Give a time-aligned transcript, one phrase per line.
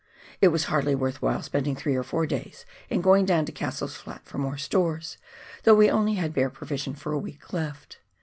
[0.41, 3.95] It was hardly worth while spending three or four days in going down to Cassell's
[3.95, 5.19] Flat for more stores,
[5.61, 7.99] though we only had bare provision for a week left.